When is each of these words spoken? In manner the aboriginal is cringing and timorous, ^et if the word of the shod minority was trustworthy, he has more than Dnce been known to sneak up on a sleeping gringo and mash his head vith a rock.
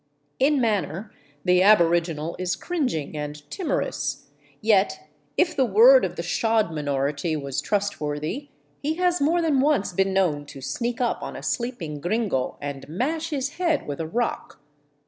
In 0.39 0.59
manner 0.59 1.13
the 1.45 1.61
aboriginal 1.61 2.35
is 2.39 2.55
cringing 2.55 3.15
and 3.15 3.47
timorous, 3.51 4.31
^et 4.63 4.93
if 5.37 5.55
the 5.55 5.63
word 5.63 6.03
of 6.03 6.15
the 6.15 6.23
shod 6.23 6.73
minority 6.73 7.35
was 7.35 7.61
trustworthy, 7.61 8.49
he 8.81 8.95
has 8.95 9.21
more 9.21 9.43
than 9.43 9.59
Dnce 9.61 9.95
been 9.95 10.11
known 10.11 10.47
to 10.47 10.59
sneak 10.59 11.01
up 11.01 11.21
on 11.21 11.35
a 11.35 11.43
sleeping 11.43 11.99
gringo 12.01 12.57
and 12.59 12.89
mash 12.89 13.29
his 13.29 13.57
head 13.59 13.85
vith 13.85 13.99
a 13.99 14.07
rock. 14.07 14.59